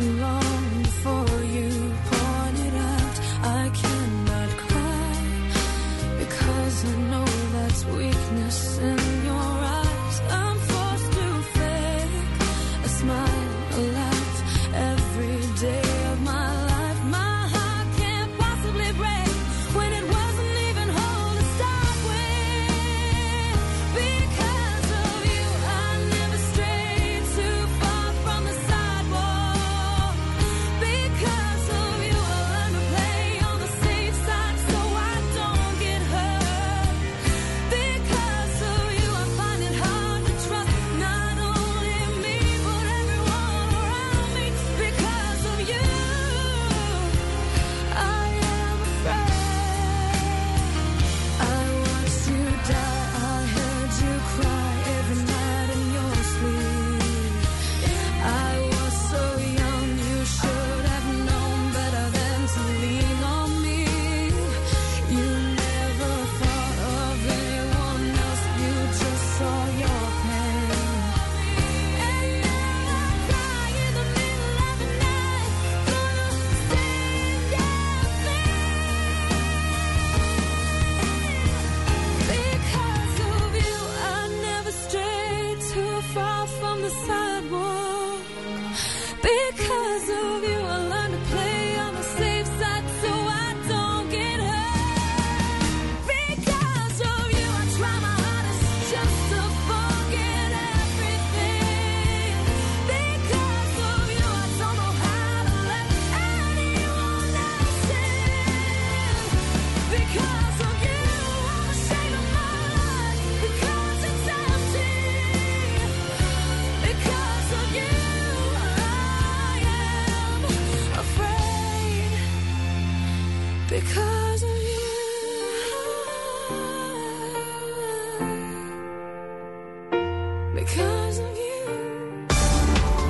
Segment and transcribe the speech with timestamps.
[0.00, 0.59] too long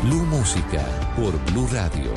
[0.02, 0.84] Blue Música
[1.16, 2.14] por Blue Radio.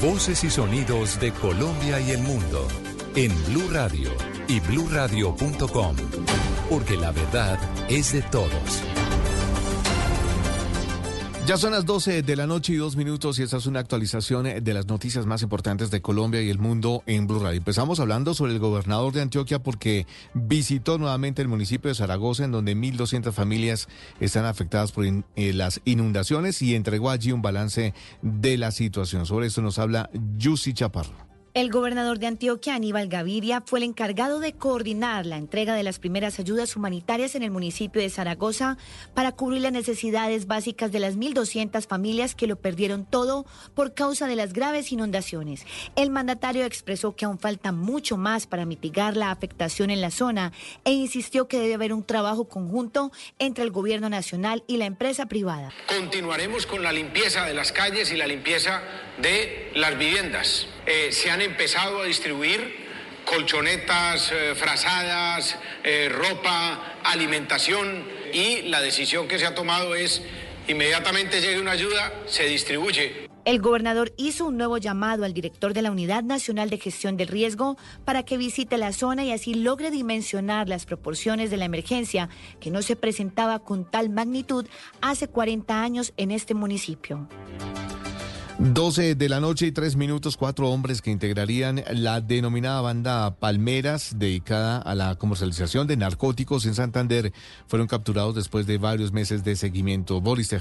[0.00, 2.68] Voces y sonidos de Colombia y el mundo
[3.14, 4.10] en Blue Radio
[4.46, 5.96] y bluradio.com,
[6.68, 8.95] porque la verdad es de todos.
[11.46, 14.64] Ya son las 12 de la noche y dos minutos y esta es una actualización
[14.64, 17.58] de las noticias más importantes de Colombia y el mundo en Blue Radio.
[17.58, 22.50] Empezamos hablando sobre el gobernador de Antioquia porque visitó nuevamente el municipio de Zaragoza en
[22.50, 23.86] donde 1.200 familias
[24.18, 29.24] están afectadas por eh, las inundaciones y entregó allí un balance de la situación.
[29.24, 31.25] Sobre esto nos habla Yusi Chaparro.
[31.56, 35.98] El gobernador de Antioquia, Aníbal Gaviria, fue el encargado de coordinar la entrega de las
[35.98, 38.76] primeras ayudas humanitarias en el municipio de Zaragoza
[39.14, 44.26] para cubrir las necesidades básicas de las 1.200 familias que lo perdieron todo por causa
[44.26, 45.64] de las graves inundaciones.
[45.96, 50.52] El mandatario expresó que aún falta mucho más para mitigar la afectación en la zona
[50.84, 55.24] e insistió que debe haber un trabajo conjunto entre el gobierno nacional y la empresa
[55.24, 55.72] privada.
[55.88, 58.82] Continuaremos con la limpieza de las calles y la limpieza
[59.18, 60.66] de las viviendas.
[60.86, 62.86] Eh, se han empezado a distribuir
[63.24, 70.22] colchonetas, eh, frazadas, eh, ropa, alimentación y la decisión que se ha tomado es
[70.68, 73.26] inmediatamente llegue una ayuda, se distribuye.
[73.44, 77.28] El gobernador hizo un nuevo llamado al director de la Unidad Nacional de Gestión del
[77.28, 82.28] Riesgo para que visite la zona y así logre dimensionar las proporciones de la emergencia
[82.58, 84.66] que no se presentaba con tal magnitud
[85.00, 87.28] hace 40 años en este municipio.
[88.58, 94.14] 12 de la noche y tres minutos, cuatro hombres que integrarían la denominada banda Palmeras,
[94.18, 97.34] dedicada a la comercialización de narcóticos en Santander,
[97.66, 100.22] fueron capturados después de varios meses de seguimiento.
[100.22, 100.54] Boris.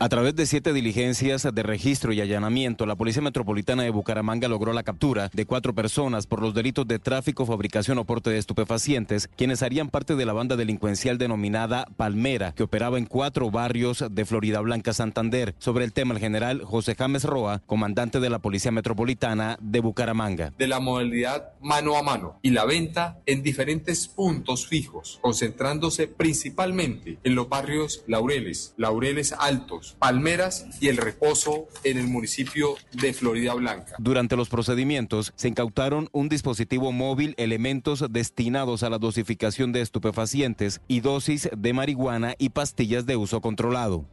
[0.00, 4.72] A través de siete diligencias de registro y allanamiento, la Policía Metropolitana de Bucaramanga logró
[4.72, 9.28] la captura de cuatro personas por los delitos de tráfico, fabricación o porte de estupefacientes,
[9.36, 14.24] quienes harían parte de la banda delincuencial denominada Palmera, que operaba en cuatro barrios de
[14.24, 15.56] Florida Blanca, Santander.
[15.58, 20.52] Sobre el tema, el general José James Roa, comandante de la Policía Metropolitana de Bucaramanga.
[20.56, 27.18] de la modalidad mano a mano y la venta en diferentes puntos fijos, concentrándose principalmente
[27.24, 33.54] en los barrios Laureles, Laureles Altos, Palmeras y El Reposo en el municipio de Florida
[33.54, 33.94] Blanca.
[33.98, 40.80] Durante los procedimientos se incautaron un dispositivo móvil, elementos destinados a la dosificación de estupefacientes
[40.88, 44.04] y dosis de marihuana y pastillas de uso controlado.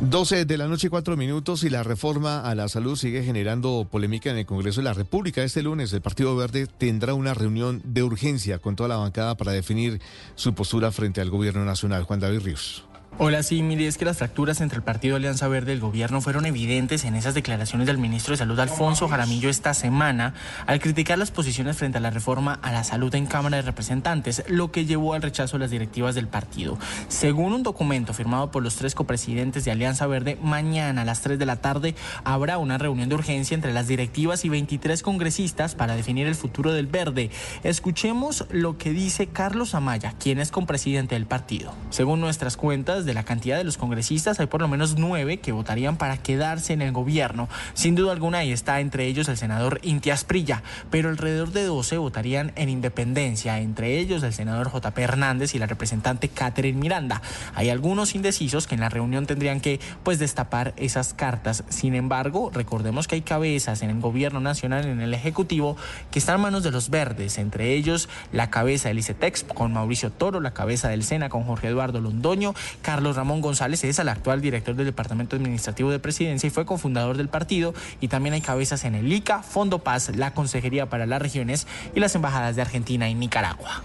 [0.00, 3.86] 12 de la noche y cuatro minutos y la reforma a la salud sigue generando
[3.88, 5.44] polémica en el Congreso de la República.
[5.44, 9.52] Este lunes el Partido Verde tendrá una reunión de urgencia con toda la bancada para
[9.52, 10.00] definir
[10.34, 12.02] su postura frente al gobierno nacional.
[12.02, 12.84] Juan David Ríos.
[13.18, 16.22] Hola, sí, mire, es que las fracturas entre el Partido Alianza Verde y el gobierno
[16.22, 20.32] fueron evidentes en esas declaraciones del ministro de Salud Alfonso Jaramillo esta semana
[20.66, 24.42] al criticar las posiciones frente a la reforma a la salud en Cámara de Representantes,
[24.48, 26.78] lo que llevó al rechazo de las directivas del partido.
[27.08, 31.38] Según un documento firmado por los tres copresidentes de Alianza Verde, mañana a las 3
[31.38, 31.94] de la tarde
[32.24, 36.72] habrá una reunión de urgencia entre las directivas y 23 congresistas para definir el futuro
[36.72, 37.30] del verde.
[37.62, 41.74] Escuchemos lo que dice Carlos Amaya, quien es compresidente del partido.
[41.90, 45.52] Según nuestras cuentas, de la cantidad de los congresistas, hay por lo menos nueve que
[45.52, 47.48] votarían para quedarse en el gobierno.
[47.74, 51.98] Sin duda alguna, ahí está entre ellos el senador Intias Prilla, pero alrededor de 12
[51.98, 57.22] votarían en independencia, entre ellos el senador JP Hernández y la representante Catherine Miranda.
[57.54, 61.64] Hay algunos indecisos que en la reunión tendrían que pues destapar esas cartas.
[61.68, 65.76] Sin embargo, recordemos que hay cabezas en el gobierno nacional, en el Ejecutivo,
[66.10, 70.10] que están en manos de los verdes, entre ellos la cabeza del ICETEX con Mauricio
[70.10, 72.54] Toro, la cabeza del SENA con Jorge Eduardo Londoño,
[72.92, 77.16] Carlos Ramón González es el actual director del Departamento Administrativo de Presidencia y fue cofundador
[77.16, 77.72] del partido.
[78.02, 82.00] Y también hay cabezas en el ICA, Fondo Paz, la Consejería para las Regiones y
[82.00, 83.82] las embajadas de Argentina y Nicaragua.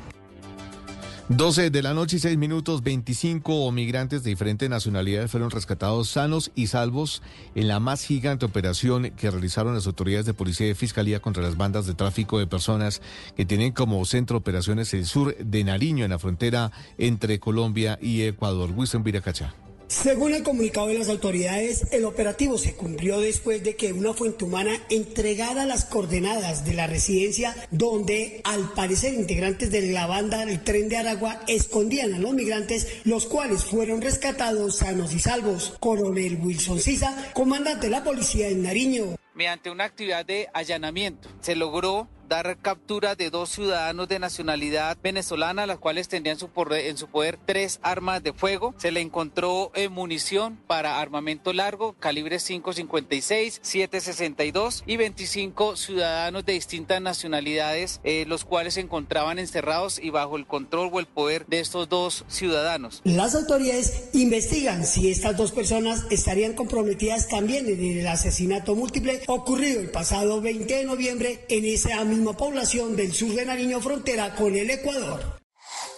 [1.30, 6.52] 12 de la noche y 6 minutos, 25 migrantes de diferentes nacionalidades fueron rescatados sanos
[6.56, 7.22] y salvos
[7.54, 11.58] en la más gigante operación que realizaron las autoridades de policía y fiscalía contra las
[11.58, 13.02] bandas de tráfico de personas
[13.36, 18.22] que tienen como centro operaciones el sur de Nariño en la frontera entre Colombia y
[18.22, 18.72] Ecuador.
[18.74, 19.54] Wilson Viracacha.
[19.88, 24.44] Según el comunicado de las autoridades, el operativo se cumplió después de que una fuente
[24.44, 30.62] humana entregara las coordenadas de la residencia donde, al parecer, integrantes de la banda del
[30.62, 35.76] tren de Aragua escondían a los migrantes, los cuales fueron rescatados sanos y salvos.
[35.80, 39.16] Coronel Wilson Sisa, comandante de la policía en Nariño.
[39.36, 45.66] Mediante una actividad de allanamiento, se logró dar captura de dos ciudadanos de nacionalidad venezolana,
[45.66, 48.74] las cuales tendrían en su poder tres armas de fuego.
[48.78, 56.54] Se le encontró eh, munición para armamento largo, calibre 5.56, 7.62 y 25 ciudadanos de
[56.54, 61.46] distintas nacionalidades, eh, los cuales se encontraban encerrados y bajo el control o el poder
[61.48, 63.02] de estos dos ciudadanos.
[63.04, 69.80] Las autoridades investigan si estas dos personas estarían comprometidas también en el asesinato múltiple ocurrido
[69.80, 74.56] el pasado 20 de noviembre en ese ámbito población del sur de Nariño frontera con
[74.56, 75.40] el Ecuador.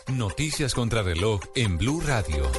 [0.07, 2.49] Noticias contra reloj en Blue Radio.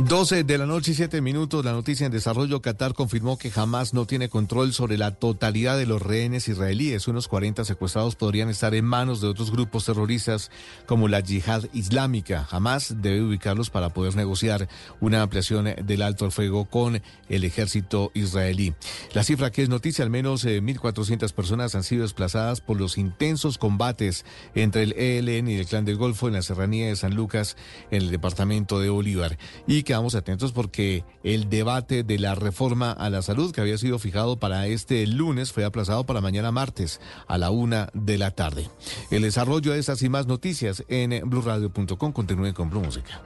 [0.00, 3.94] 12 de la noche y 7 minutos, la noticia en desarrollo, Qatar confirmó que jamás
[3.94, 7.08] no tiene control sobre la totalidad de los rehenes israelíes.
[7.08, 10.52] Unos 40 secuestrados podrían estar en manos de otros grupos terroristas
[10.86, 12.44] como la yihad islámica.
[12.44, 14.68] Jamás debe ubicarlos para poder negociar
[15.00, 18.74] una ampliación del alto al fuego con el ejército israelí.
[19.14, 22.98] La cifra que es noticia, al menos 1.400 eh, personas han sido desplazadas por los
[22.98, 24.24] intensos combates
[24.54, 27.56] entre el ELN y el Clan del Golfo en la serranía de San Lucas,
[27.90, 29.36] en el departamento de Bolívar.
[29.66, 33.98] Y quedamos atentos porque el debate de la reforma a la salud que había sido
[33.98, 38.68] fijado para este lunes fue aplazado para mañana martes a la una de la tarde.
[39.10, 42.12] El desarrollo de estas y más noticias en blueradio.com.
[42.12, 43.22] Continúen con Blue Música.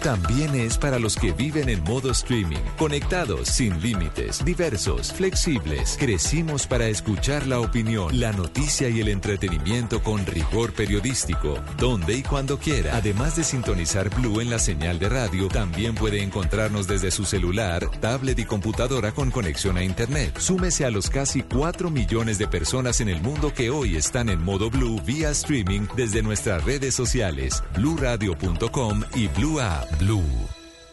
[0.00, 5.96] También es para los que viven en modo streaming, conectados, sin límites, diversos, flexibles.
[5.98, 12.22] Crecimos para escuchar la opinión, la noticia y el entretenimiento con rigor periodístico, donde y
[12.22, 12.96] cuando quiera.
[12.96, 17.88] Además de sintonizar Blue en la señal de radio, también puede encontrarnos desde su celular,
[18.00, 20.38] tablet y computadora con conexión a Internet.
[20.38, 24.42] Súmese a los casi 4 millones de personas en el mundo que hoy están en
[24.42, 29.89] modo Blue vía streaming desde nuestras redes sociales, bluradio.com y Blue App.
[29.98, 30.24] Blue,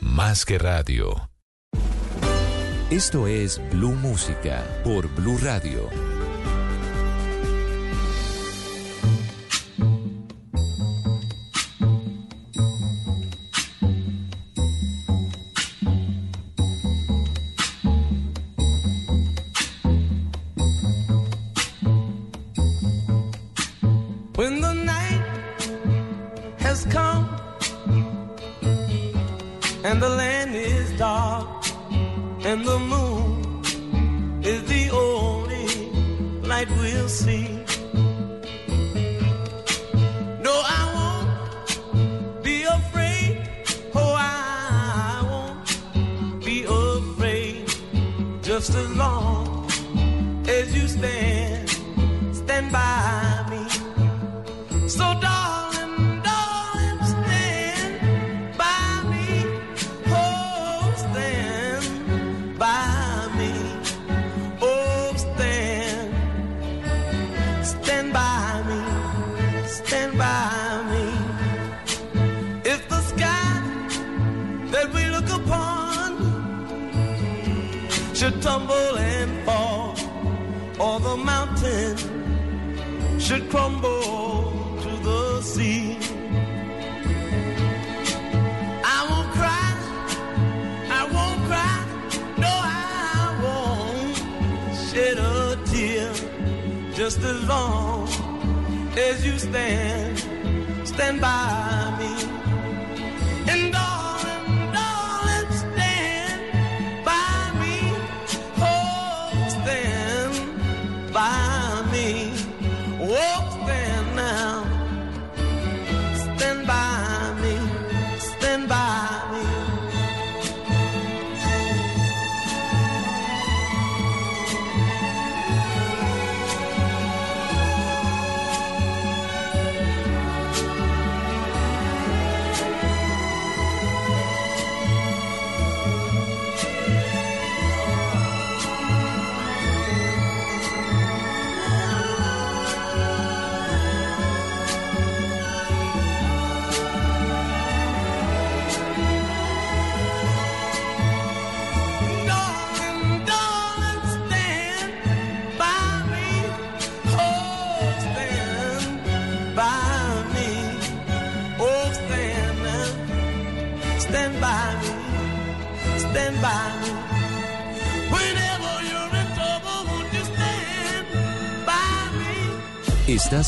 [0.01, 1.29] más que radio.
[2.89, 6.06] Esto es Blue Música por Blue Radio.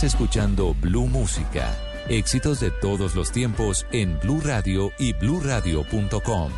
[0.03, 1.75] Escuchando Blue Música.
[2.07, 6.51] Éxitos de todos los tiempos en Blue Radio y bluradio.com.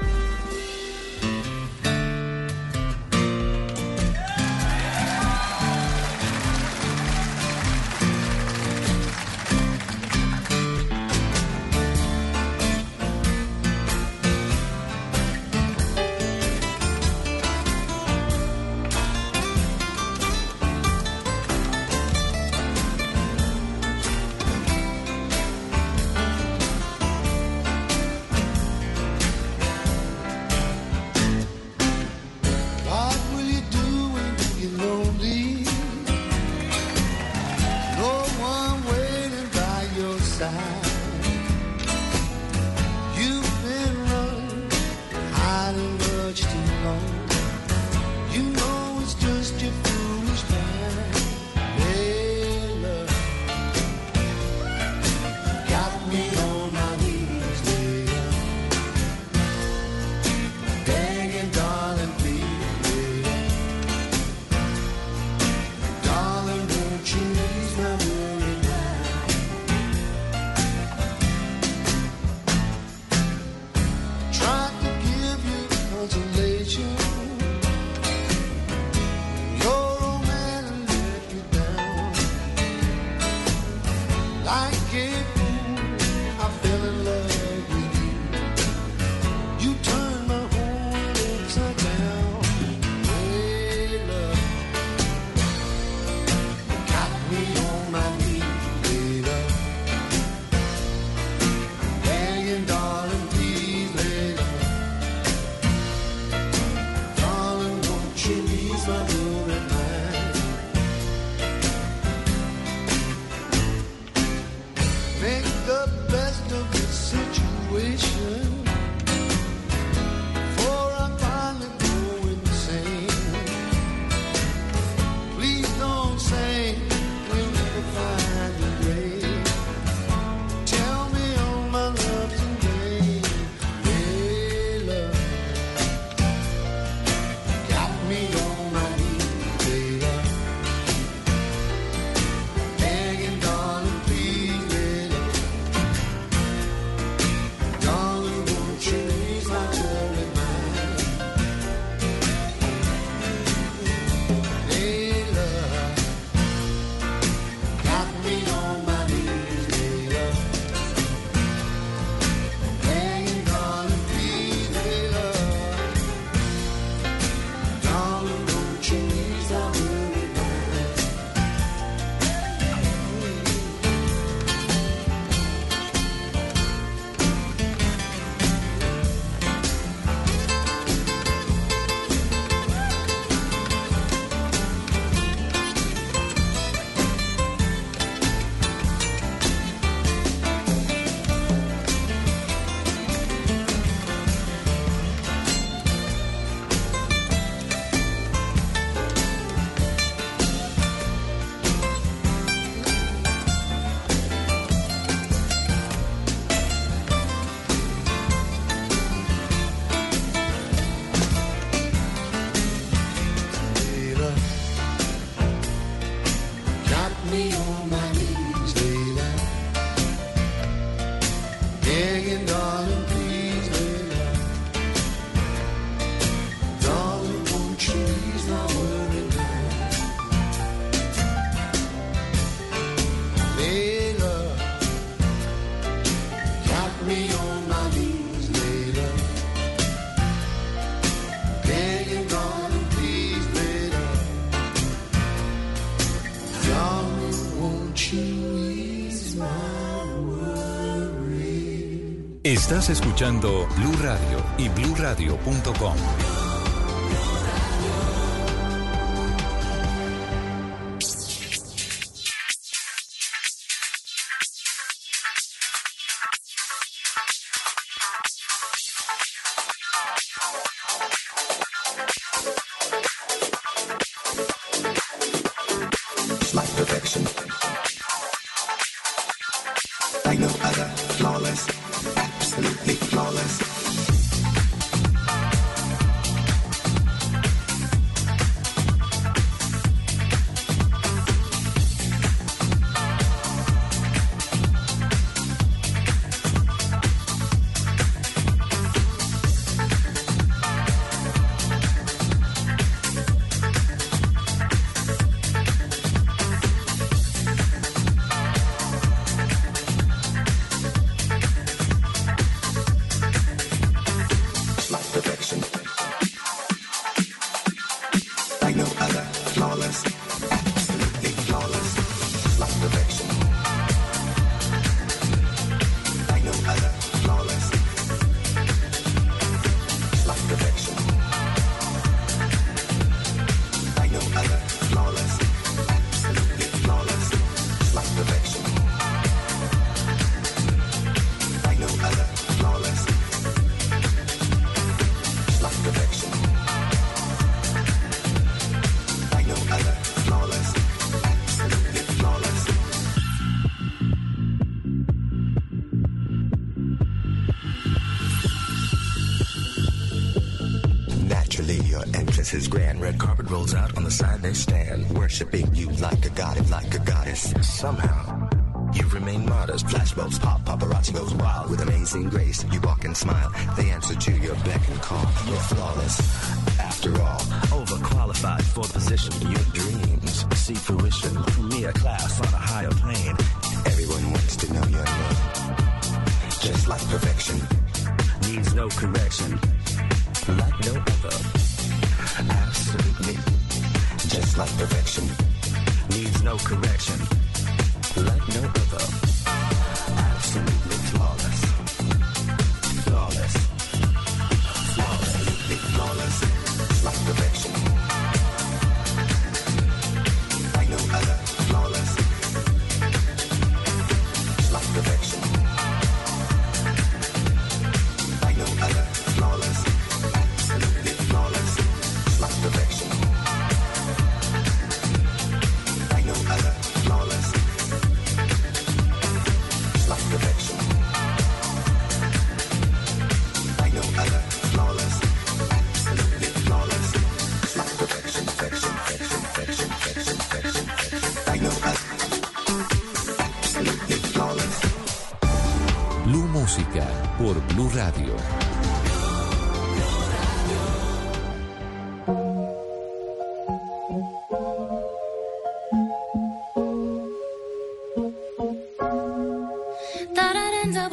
[252.72, 256.31] Estás escuchando Blue Radio y BlueRadio.com.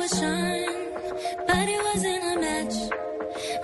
[0.08, 0.90] shine,
[1.46, 2.76] but it wasn't a match.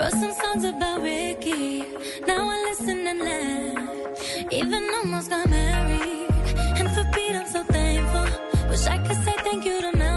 [0.00, 1.84] Wrote some songs about Ricky,
[2.26, 4.52] now I listen and laugh.
[4.52, 6.30] Even almost got married,
[6.78, 8.26] and for Pete I'm so thankful.
[8.68, 10.13] Wish I could say thank you to Mel.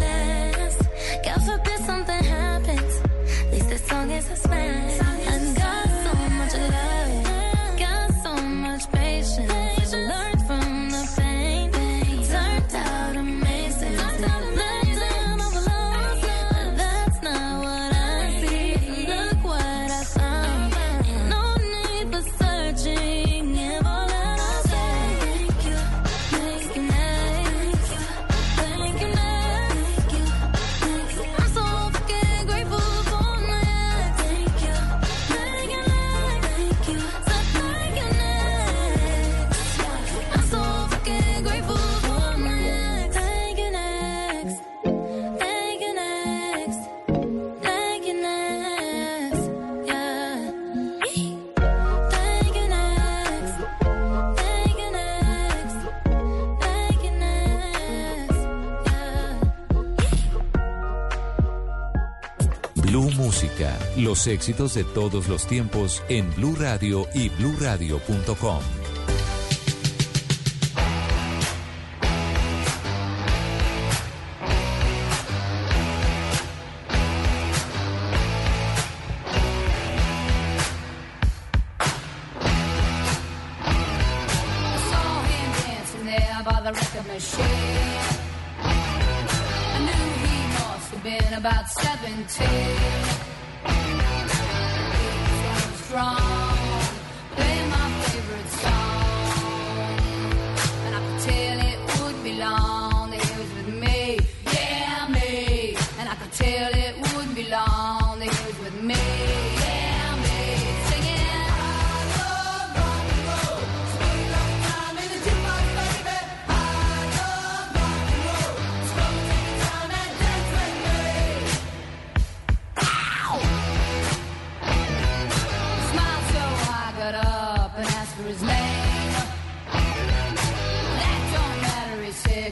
[0.00, 0.82] last.
[1.24, 2.94] God forbid something happens.
[3.46, 5.09] At least this song is a smash.
[64.26, 68.79] éxitos de todos los tiempos en Blue Radio y BlueRadio.com.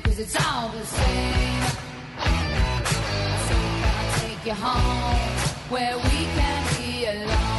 [0.00, 1.62] cause it's all the same.
[3.48, 5.18] So I'll take you home
[5.70, 7.57] where we can be alone.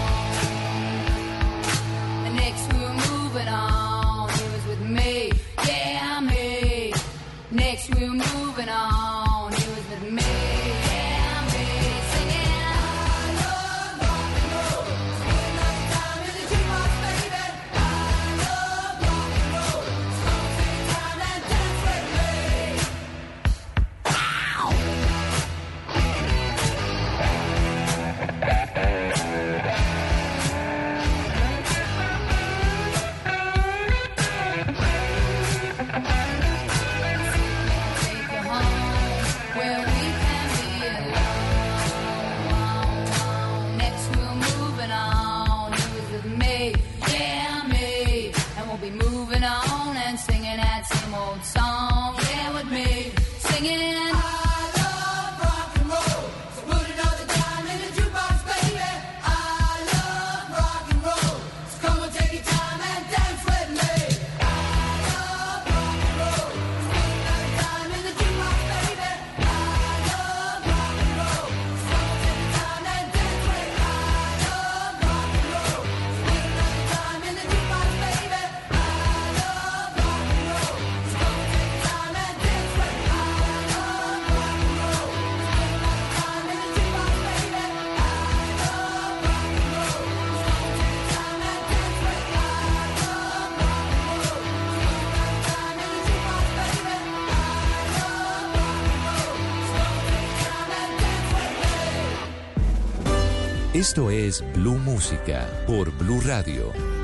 [104.84, 106.99] Música por Blue Radio.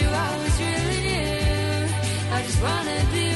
[0.00, 0.08] you,
[0.58, 1.90] really.
[2.32, 3.29] I just wanna be.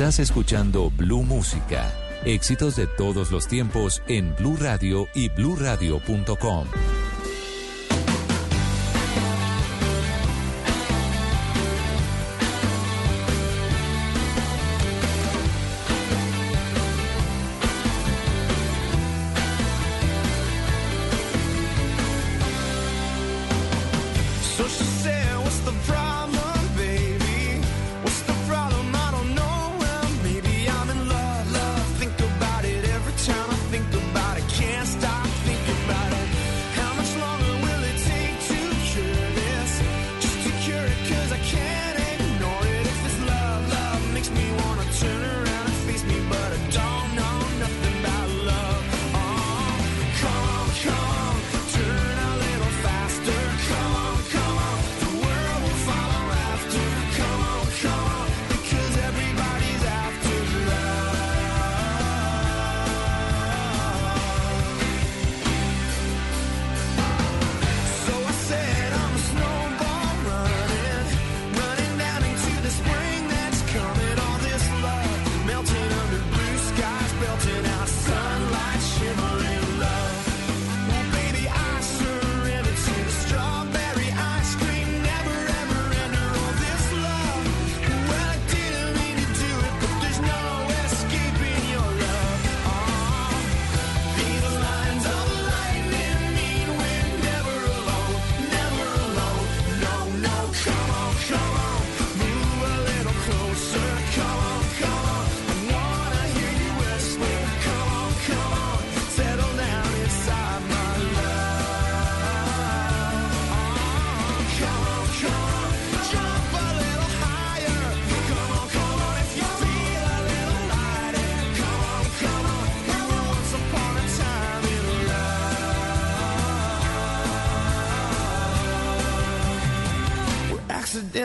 [0.00, 1.92] Estás escuchando Blue Música.
[2.24, 6.66] Éxitos de todos los tiempos en Blue Radio y bluradio.com.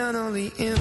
[0.05, 0.74] down on the end.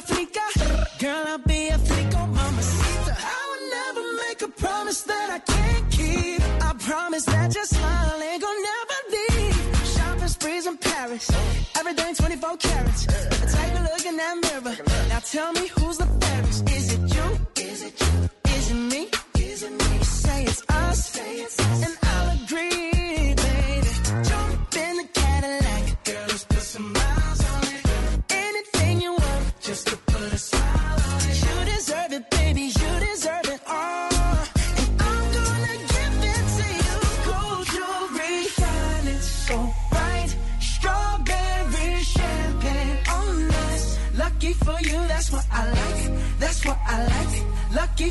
[0.00, 0.40] Africa.
[0.98, 3.14] Girl, I'll be a freak on mamacita.
[3.18, 5.69] I would never make a promise that I can't.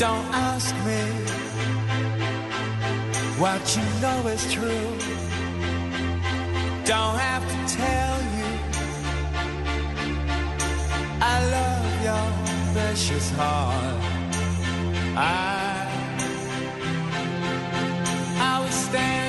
[0.00, 1.02] Don't ask me
[3.38, 4.88] what you know is true.
[6.86, 8.50] Don't have to tell you
[11.20, 12.26] I love your
[12.72, 14.00] precious heart.
[15.18, 15.86] I
[18.40, 19.19] I will stand.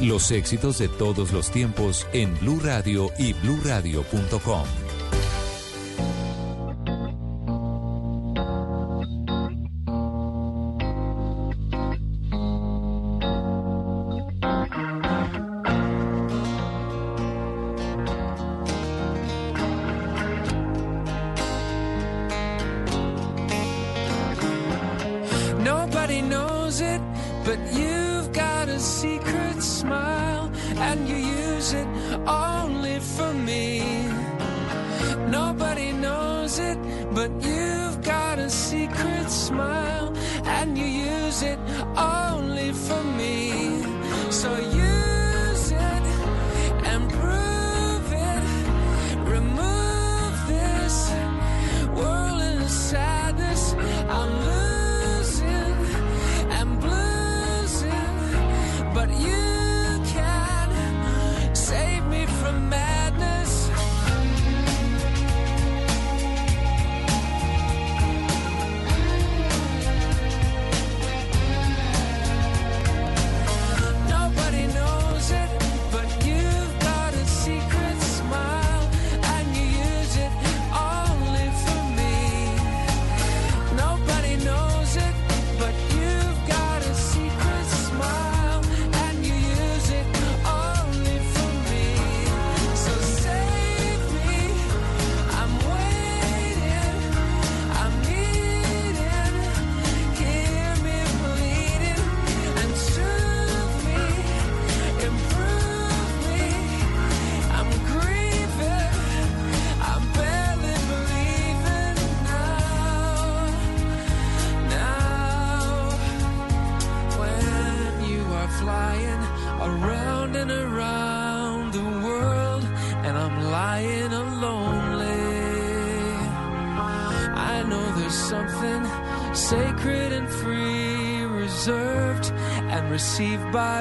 [0.00, 4.91] Los éxitos de todos los tiempos en Blue Radio y BlueRadio.com.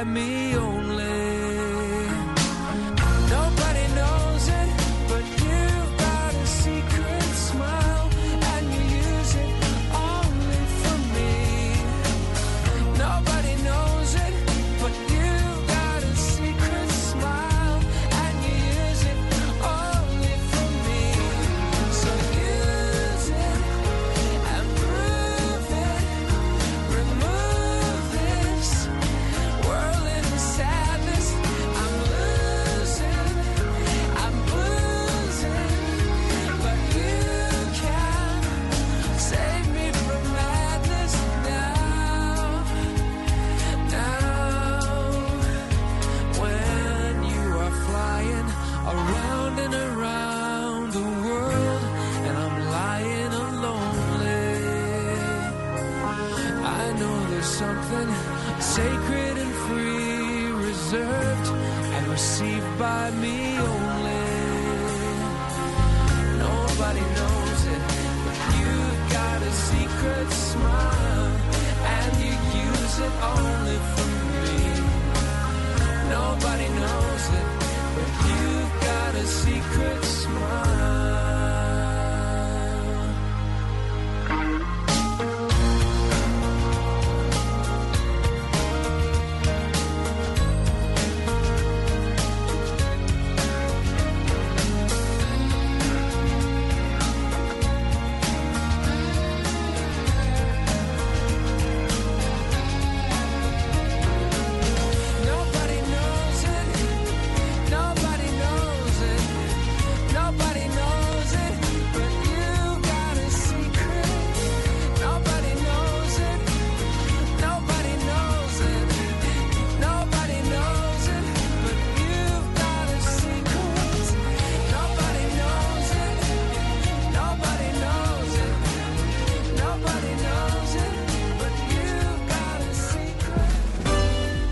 [0.05, 0.30] me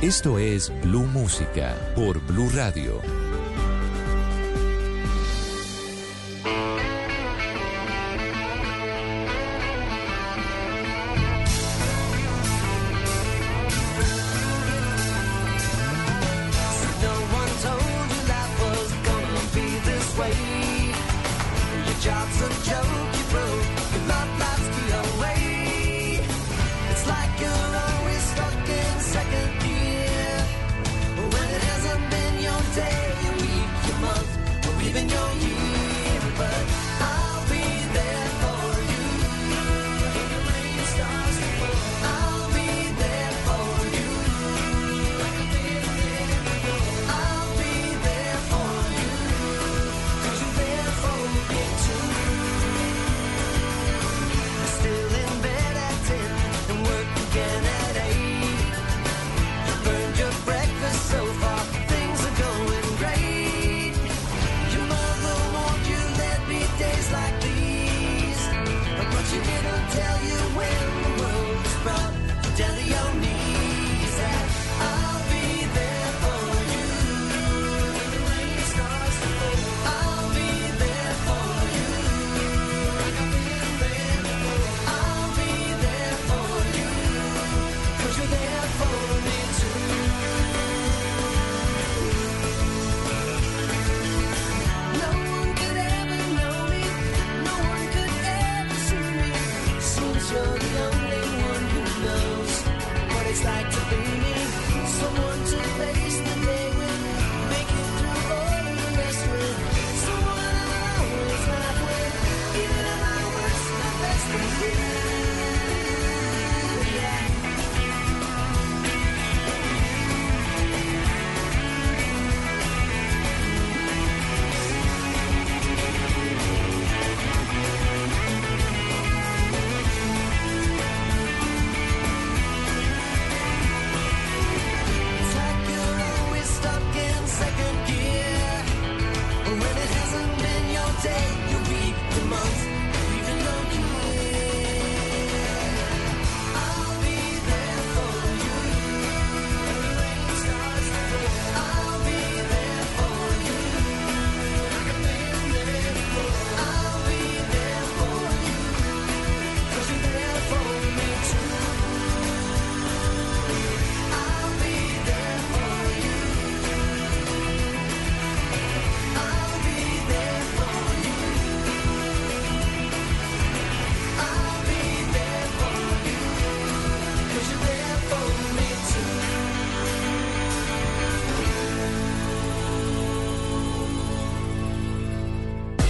[0.09, 2.99] Esto es Blue Música por Blue Radio,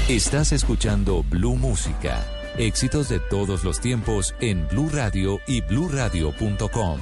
[0.09, 2.25] Estás escuchando Blue Música.
[2.57, 6.99] Éxitos de todos los tiempos en Blue Radio y bluradio.com.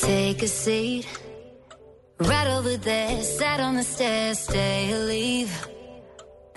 [0.00, 1.06] Take a seat.
[2.18, 5.50] Right over there, sat on the stairs, stay or leave.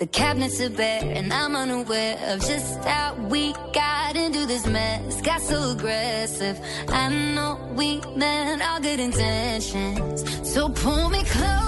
[0.00, 5.22] The cabinets are bare, and I'm unaware of just how we got into this mess.
[5.22, 6.58] Got so aggressive.
[6.88, 10.24] I know we meant all good intentions.
[10.52, 11.61] So pull me close.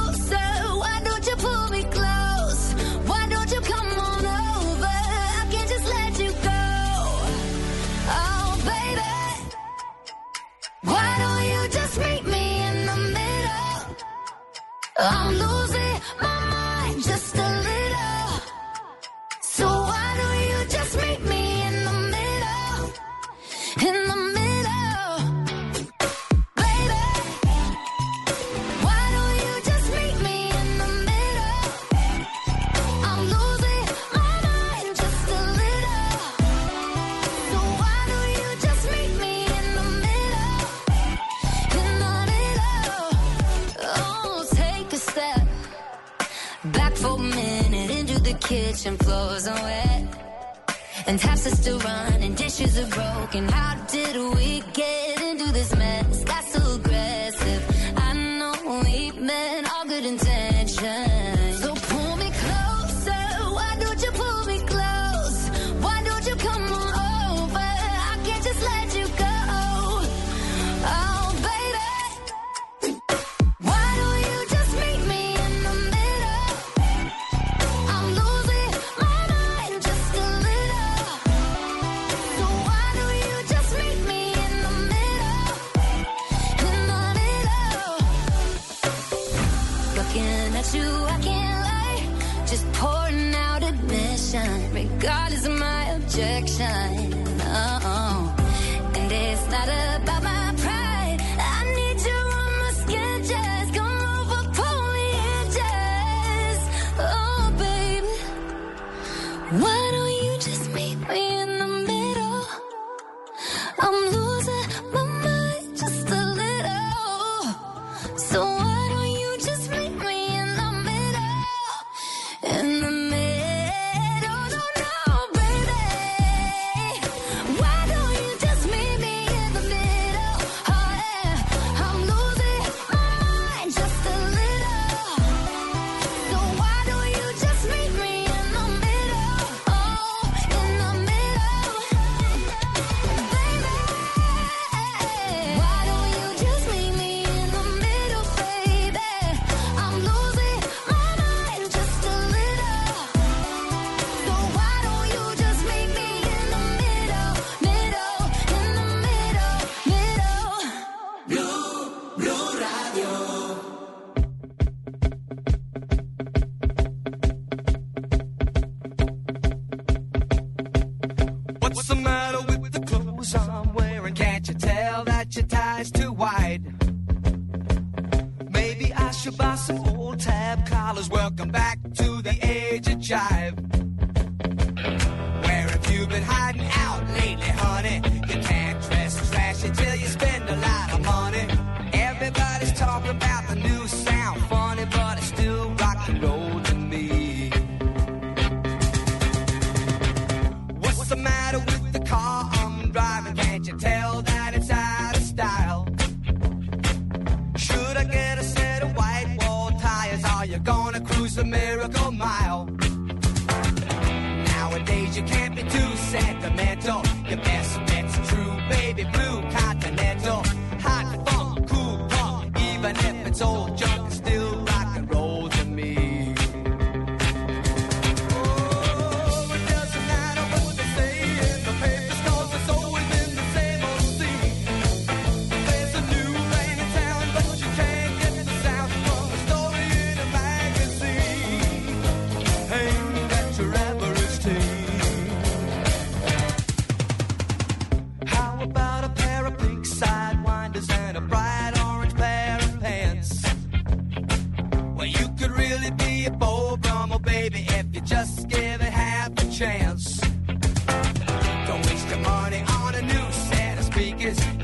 [264.24, 264.63] biggest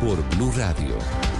[0.00, 1.35] por Blue Radio.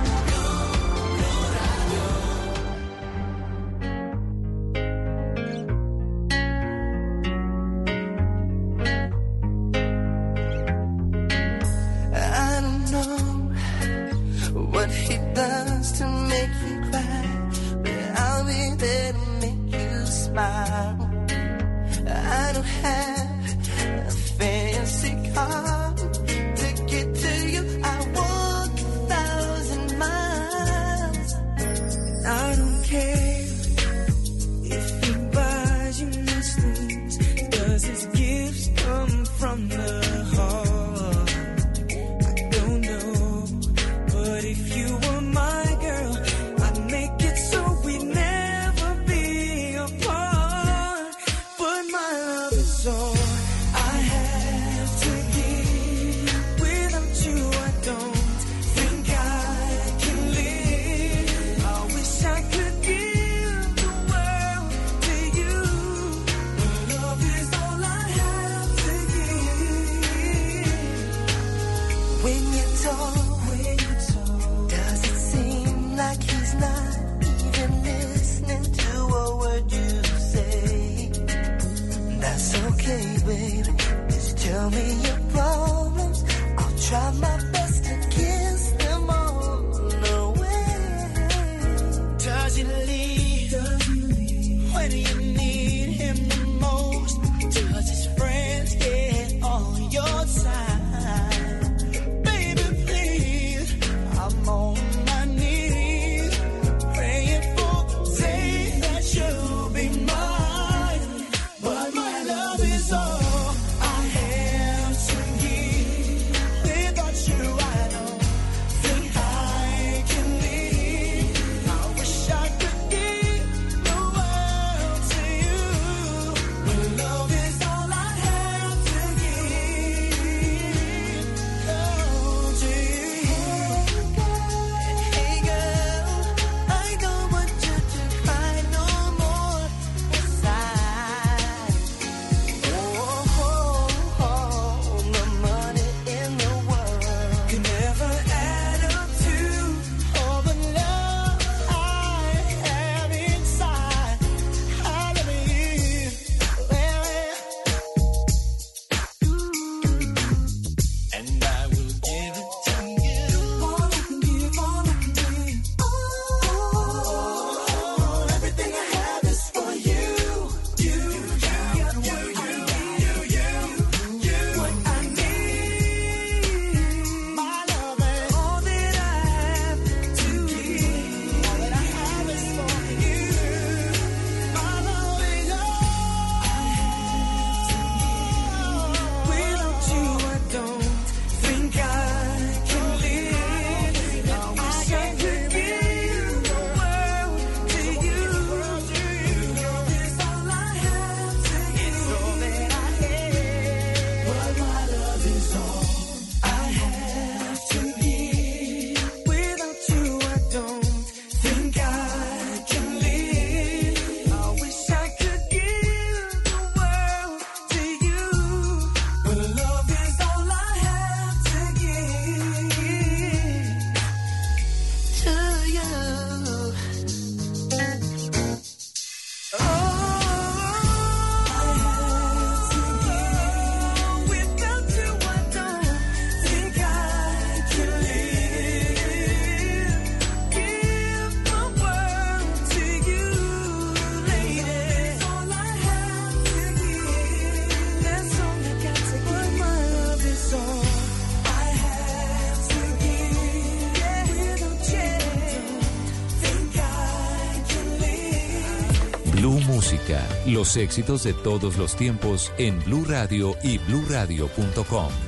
[260.57, 265.26] Los éxitos de todos los tiempos en Blue Radio y BlueRadio.com.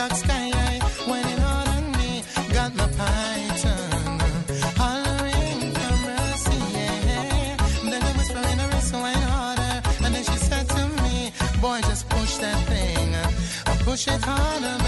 [0.00, 0.10] on
[0.62, 1.98] eh?
[1.98, 2.22] me.
[2.52, 4.70] Got my python eh?
[4.76, 5.60] hollering
[6.06, 7.56] mercy, yeah.
[7.90, 8.02] Then
[9.04, 9.82] in her.
[10.04, 13.14] And then she said to me, boy, just push that thing.
[13.14, 13.84] Eh?
[13.84, 14.85] Push it harder.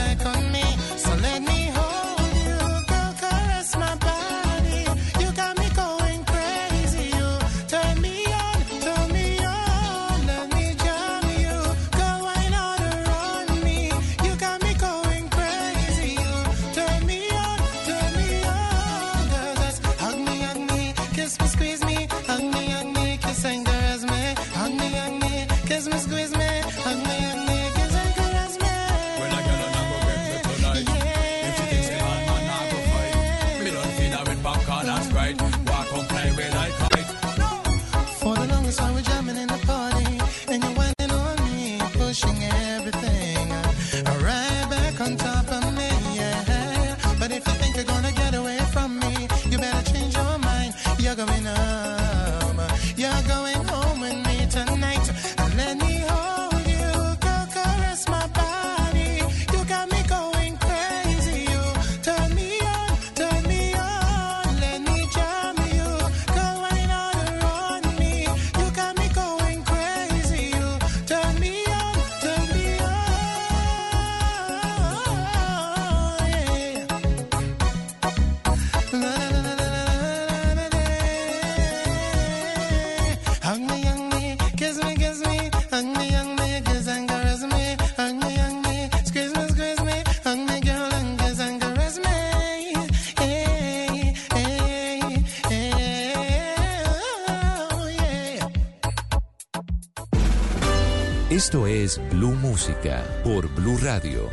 [102.69, 104.28] Música por Blue Radio.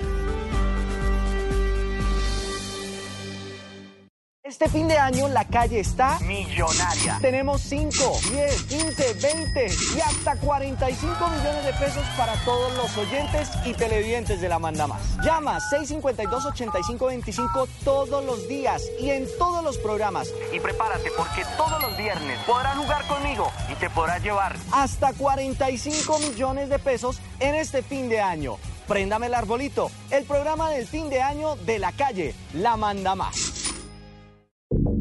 [4.75, 7.17] Fin de año la calle está millonaria.
[7.21, 7.91] Tenemos 5,
[8.29, 14.41] 10, 15, 20 y hasta 45 millones de pesos para todos los oyentes y televidentes
[14.41, 14.99] de la Manda Más.
[15.23, 20.27] Llama 652-8525 todos los días y en todos los programas.
[20.51, 26.19] Y prepárate porque todos los viernes podrás jugar conmigo y te podrás llevar hasta 45
[26.19, 28.57] millones de pesos en este fin de año.
[28.89, 33.64] Préndame el arbolito, el programa del fin de año de la calle, la Manda Más.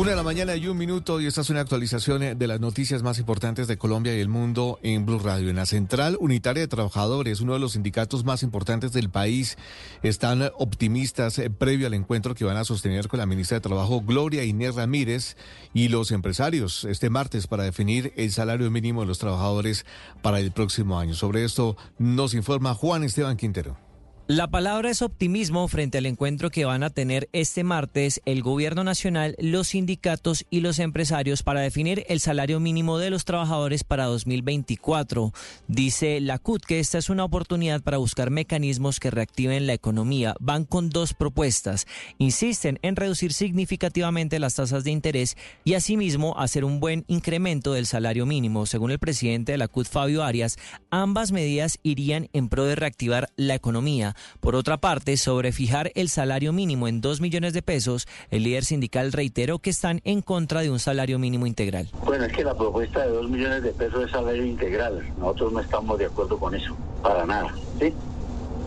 [0.00, 2.58] Una de la mañana y un minuto y esta es una actualización eh, de las
[2.58, 5.50] noticias más importantes de Colombia y el mundo en Blue Radio.
[5.50, 9.58] En la Central Unitaria de Trabajadores, uno de los sindicatos más importantes del país,
[10.02, 14.00] están optimistas eh, previo al encuentro que van a sostener con la ministra de Trabajo
[14.00, 15.36] Gloria Inés Ramírez
[15.74, 19.84] y los empresarios este martes para definir el salario mínimo de los trabajadores
[20.22, 21.12] para el próximo año.
[21.12, 23.89] Sobre esto nos informa Juan Esteban Quintero.
[24.32, 28.84] La palabra es optimismo frente al encuentro que van a tener este martes el gobierno
[28.84, 34.04] nacional, los sindicatos y los empresarios para definir el salario mínimo de los trabajadores para
[34.04, 35.32] 2024.
[35.66, 40.36] Dice la CUT que esta es una oportunidad para buscar mecanismos que reactiven la economía.
[40.38, 41.88] Van con dos propuestas.
[42.18, 47.86] Insisten en reducir significativamente las tasas de interés y asimismo hacer un buen incremento del
[47.86, 48.66] salario mínimo.
[48.66, 50.56] Según el presidente de la CUT, Fabio Arias,
[50.90, 54.14] ambas medidas irían en pro de reactivar la economía.
[54.40, 58.64] Por otra parte, sobre fijar el salario mínimo en 2 millones de pesos, el líder
[58.64, 61.88] sindical reiteró que están en contra de un salario mínimo integral.
[62.04, 65.06] Bueno, es que la propuesta de 2 millones de pesos es salario integral.
[65.18, 67.92] Nosotros no estamos de acuerdo con eso, para nada, ¿sí?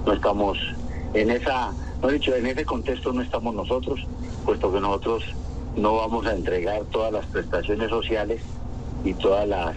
[0.06, 0.58] No estamos
[1.14, 4.00] en esa, no he dicho, en ese contexto no estamos nosotros,
[4.46, 5.24] puesto que nosotros
[5.76, 8.42] no vamos a entregar todas las prestaciones sociales
[9.04, 9.76] y todas las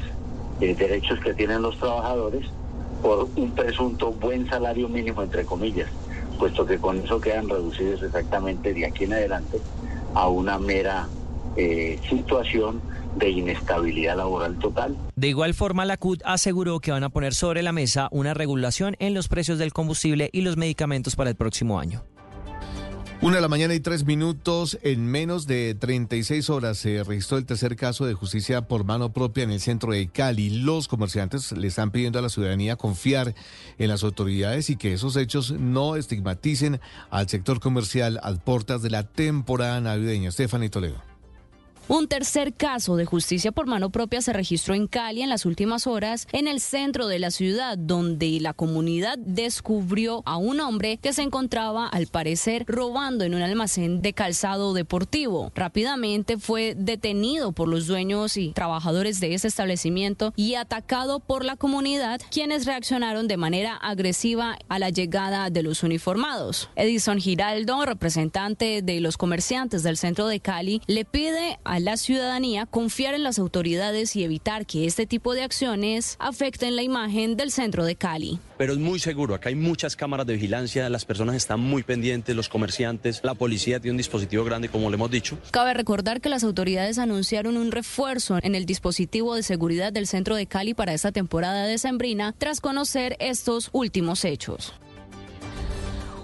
[0.61, 2.47] eh, derechos que tienen los trabajadores
[3.07, 5.89] por un presunto buen salario mínimo, entre comillas,
[6.41, 9.61] puesto que con eso quedan reducidos exactamente de aquí en adelante
[10.13, 11.07] a una mera
[11.57, 12.83] eh, situación
[13.15, 14.97] de inestabilidad laboral total.
[15.15, 18.97] De igual forma, la CUT aseguró que van a poner sobre la mesa una regulación
[18.99, 22.03] en los precios del combustible y los medicamentos para el próximo año.
[23.23, 24.79] Una de la mañana y tres minutos.
[24.83, 29.43] En menos de 36 horas se registró el tercer caso de justicia por mano propia
[29.43, 30.51] en el centro de Cali.
[30.51, 33.35] Los comerciantes le están pidiendo a la ciudadanía confiar
[33.79, 36.79] en las autoridades y que esos hechos no estigmaticen
[37.11, 40.31] al sector comercial a portas de la temporada navideña.
[40.31, 41.16] Stephanie Toledo.
[41.89, 45.87] Un tercer caso de justicia por mano propia se registró en Cali en las últimas
[45.87, 51.13] horas, en el centro de la ciudad, donde la comunidad descubrió a un hombre que
[51.13, 55.53] se encontraba, al parecer, robando en un almacén de calzado deportivo.
[55.55, 61.55] Rápidamente fue detenido por los dueños y trabajadores de ese establecimiento y atacado por la
[61.55, 66.69] comunidad, quienes reaccionaron de manera agresiva a la llegada de los uniformados.
[66.75, 72.67] Edison Giraldo, representante de los comerciantes del centro de Cali, le pide a la ciudadanía
[72.67, 77.51] confiar en las autoridades y evitar que este tipo de acciones afecten la imagen del
[77.51, 78.39] centro de Cali.
[78.59, 82.35] Pero es muy seguro, acá hay muchas cámaras de vigilancia, las personas están muy pendientes,
[82.35, 85.39] los comerciantes, la policía tiene un dispositivo grande, como le hemos dicho.
[85.51, 90.37] Cabe recordar que las autoridades anunciaron un refuerzo en el dispositivo de seguridad del centro
[90.37, 94.73] de Cali para esta temporada decembrina tras conocer estos últimos hechos.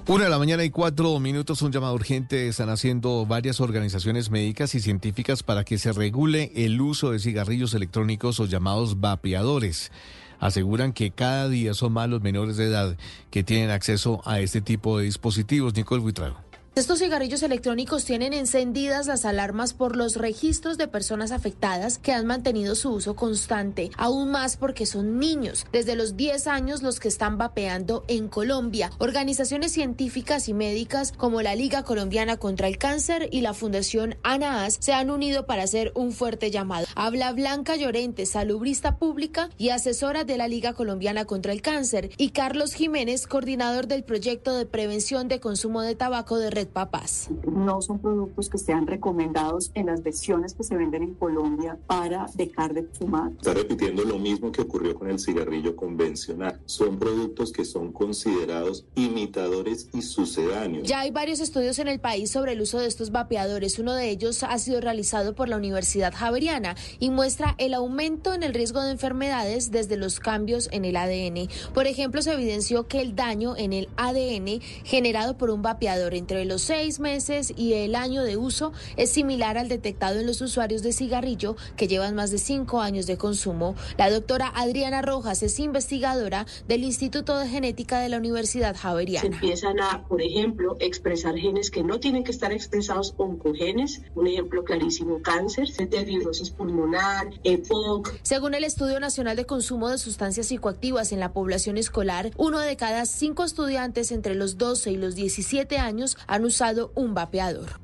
[0.09, 2.49] Una de la mañana y cuatro minutos, un llamado urgente.
[2.49, 7.73] Están haciendo varias organizaciones médicas y científicas para que se regule el uso de cigarrillos
[7.73, 9.93] electrónicos o llamados vapeadores.
[10.41, 12.97] Aseguran que cada día son más los menores de edad
[13.31, 15.77] que tienen acceso a este tipo de dispositivos.
[15.77, 16.52] Nicole Buitrago.
[16.75, 22.25] Estos cigarrillos electrónicos tienen encendidas las alarmas por los registros de personas afectadas que han
[22.25, 27.09] mantenido su uso constante, aún más porque son niños, desde los 10 años los que
[27.09, 28.91] están vapeando en Colombia.
[28.97, 34.79] Organizaciones científicas y médicas como la Liga Colombiana contra el Cáncer y la Fundación ANAAS
[34.81, 36.87] se han unido para hacer un fuerte llamado.
[36.95, 42.31] Habla Blanca Llorente, salubrista pública y asesora de la Liga Colombiana contra el Cáncer, y
[42.31, 47.31] Carlos Jiménez, coordinador del proyecto de prevención de consumo de tabaco de Papás.
[47.47, 52.27] No son productos que sean recomendados en las versiones que se venden en Colombia para
[52.35, 53.33] dejar de fumar.
[53.33, 56.61] Está repitiendo lo mismo que ocurrió con el cigarrillo convencional.
[56.67, 60.87] Son productos que son considerados imitadores y sucedáneos.
[60.87, 63.79] Ya hay varios estudios en el país sobre el uso de estos vapeadores.
[63.79, 68.43] Uno de ellos ha sido realizado por la Universidad Javeriana y muestra el aumento en
[68.43, 71.49] el riesgo de enfermedades desde los cambios en el ADN.
[71.73, 76.45] Por ejemplo, se evidenció que el daño en el ADN generado por un vapeador entre
[76.45, 80.83] los seis meses y el año de uso es similar al detectado en los usuarios
[80.83, 83.75] de cigarrillo que llevan más de cinco años de consumo.
[83.99, 89.27] La doctora Adriana Rojas es investigadora del Instituto de Genética de la Universidad Se Javeriana.
[89.29, 94.65] empiezan a, por ejemplo, expresar genes que no tienen que estar expresados, oncogenes, un ejemplo
[94.65, 98.13] clarísimo, cáncer, de fibrosis pulmonar, EPOC.
[98.23, 102.77] Según el Estudio Nacional de Consumo de Sustancias Psicoactivas en la población escolar, uno de
[102.77, 107.81] cada cinco estudiantes entre los 12 y los 17 años han usado un vapeador.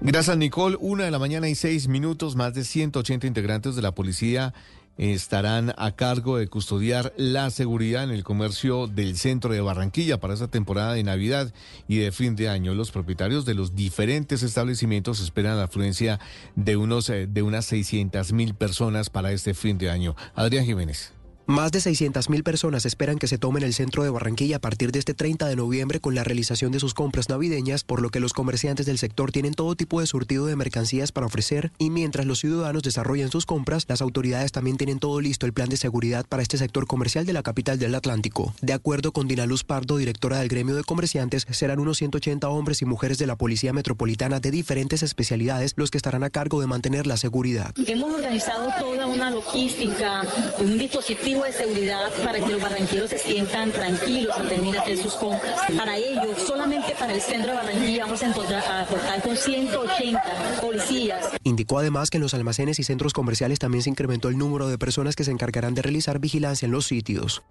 [0.00, 0.76] Gracias, Nicole.
[0.80, 4.52] Una de la mañana y seis minutos, más de 180 integrantes de la policía
[4.98, 10.34] estarán a cargo de custodiar la seguridad en el comercio del centro de Barranquilla para
[10.34, 11.52] esta temporada de Navidad
[11.86, 12.74] y de fin de año.
[12.74, 16.18] Los propietarios de los diferentes establecimientos esperan la afluencia
[16.54, 20.16] de unos eh, de unas 600 mil personas para este fin de año.
[20.34, 21.12] Adrián Jiménez.
[21.46, 24.98] Más de 600.000 personas esperan que se tomen el centro de Barranquilla a partir de
[24.98, 28.32] este 30 de noviembre con la realización de sus compras navideñas, por lo que los
[28.32, 32.40] comerciantes del sector tienen todo tipo de surtido de mercancías para ofrecer y mientras los
[32.40, 36.42] ciudadanos desarrollan sus compras, las autoridades también tienen todo listo el plan de seguridad para
[36.42, 38.52] este sector comercial de la capital del Atlántico.
[38.60, 42.86] De acuerdo con Dinaluz Pardo, directora del gremio de comerciantes, serán unos 180 hombres y
[42.86, 47.06] mujeres de la Policía Metropolitana de diferentes especialidades los que estarán a cargo de mantener
[47.06, 47.72] la seguridad.
[47.86, 50.22] Hemos organizado toda una logística,
[50.58, 54.98] un dispositivo de seguridad para que los barranquilleros se sientan tranquilos al venir a hacer
[54.98, 55.60] sus compras.
[55.76, 60.22] Para ello, solamente para el centro de Barranquilla vamos a encontrar a contar con 180
[60.60, 61.26] policías.
[61.42, 64.78] Indicó además que en los almacenes y centros comerciales también se incrementó el número de
[64.78, 67.42] personas que se encargarán de realizar vigilancia en los sitios.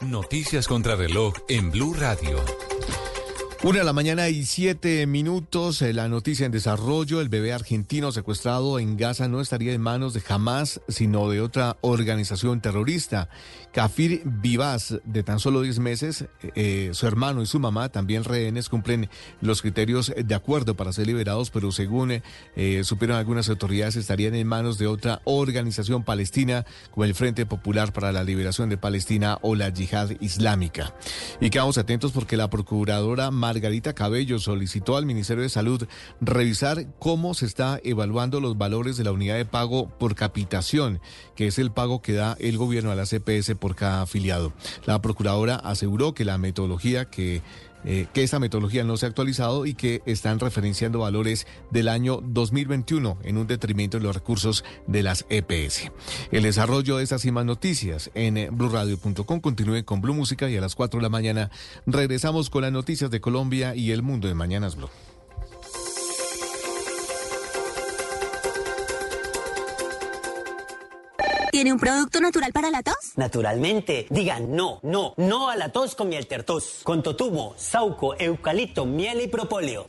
[0.00, 2.44] Noticias contra reloj en Blue Radio.
[3.64, 5.80] Una de la mañana y siete minutos.
[5.80, 10.12] eh, La noticia en desarrollo: el bebé argentino secuestrado en Gaza no estaría en manos
[10.12, 13.30] de Hamas, sino de otra organización terrorista.
[13.74, 18.68] Kafir Vivaz, de tan solo 10 meses, eh, su hermano y su mamá, también rehenes,
[18.68, 19.08] cumplen
[19.40, 22.22] los criterios de acuerdo para ser liberados, pero según eh,
[22.54, 27.92] eh, supieron algunas autoridades, estarían en manos de otra organización palestina, como el Frente Popular
[27.92, 30.94] para la Liberación de Palestina o la Yihad Islámica.
[31.40, 35.86] Y quedamos atentos porque la procuradora Margarita Cabello solicitó al Ministerio de Salud
[36.20, 41.00] revisar cómo se está evaluando los valores de la unidad de pago por capitación,
[41.36, 44.52] que es el pago que da el gobierno a la CPS por cada afiliado.
[44.86, 47.42] La procuradora aseguró que la metodología que
[47.84, 52.20] eh, que esta metodología no se ha actualizado y que están referenciando valores del año
[52.22, 55.90] 2021 en un detrimento de los recursos de las EPS.
[56.30, 60.56] El desarrollo de estas y más noticias en eh, blurradio.com continúe con Blue Música y
[60.56, 61.50] a las 4 de la mañana
[61.86, 64.90] regresamos con las noticias de Colombia y el mundo de Mañanas Blue.
[71.54, 73.12] ¿Tiene un producto natural para la tos?
[73.14, 76.80] Naturalmente, digan no, no, no a la tos con miel tertos.
[76.82, 79.86] Con totumo, sauco, eucalipto, miel y propóleo.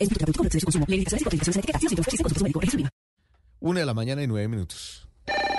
[3.61, 5.04] Una de la mañana y nueve minutos.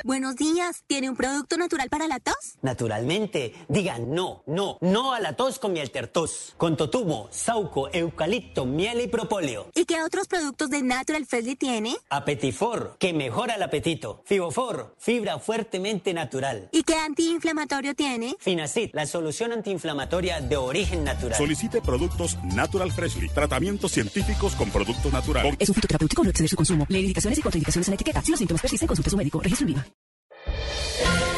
[0.05, 0.85] Buenos días.
[0.87, 2.59] ¿Tiene un producto natural para la tos?
[2.63, 6.55] Naturalmente, digan no, no, no a la tos con miel tertos.
[6.57, 9.69] Con totumo, sauco, eucalipto, miel y propóleo.
[9.75, 11.97] ¿Y qué otros productos de Natural Freshly tiene?
[12.09, 14.23] Apetifor, que mejora el apetito.
[14.27, 16.69] Fibofor, fibra fuertemente natural.
[16.71, 18.37] ¿Y qué antiinflamatorio tiene?
[18.39, 21.37] Finacid, la solución antiinflamatoria de origen natural.
[21.37, 23.29] Solicite productos Natural Freshly.
[23.31, 25.57] Tratamientos científicos con productos naturales.
[25.59, 26.87] Es un fitoterapéutico, no exceder su consumo.
[26.89, 28.23] Lee indicaciones y contraindicaciones en la etiqueta.
[28.23, 29.41] Si los síntomas persisten, consulte a su médico.
[29.41, 31.36] Registro 있습 니.